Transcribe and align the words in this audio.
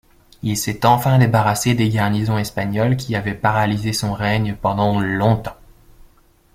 Il 0.41 0.57
s'est 0.57 0.83
enfin 0.87 1.19
débarrassé 1.19 1.75
des 1.75 1.87
garnisons 1.87 2.39
espagnoles 2.39 2.97
qui 2.97 3.15
avaient 3.15 3.35
paralysé 3.35 3.93
son 3.93 4.13
règne 4.15 4.55
pendant 4.55 4.99
longtemps. 4.99 5.57